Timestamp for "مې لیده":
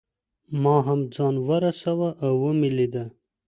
2.59-3.03